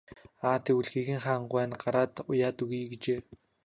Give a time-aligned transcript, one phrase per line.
[0.47, 3.19] Аа тэгвэл гэгээн хаан гуай нь гараад уяад өгье гэжээ.